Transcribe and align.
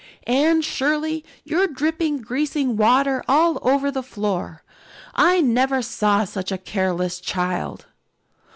Anne 0.25 0.63
Shirley, 0.63 1.23
you're 1.43 1.67
dripping 1.67 2.21
greasy 2.21 2.65
water 2.65 3.23
all 3.27 3.59
over 3.61 3.91
the 3.91 4.01
floor. 4.01 4.63
I 5.13 5.41
never 5.41 5.83
saw 5.83 6.23
such 6.23 6.51
a 6.51 6.57
careless 6.57 7.19
child." 7.19 7.85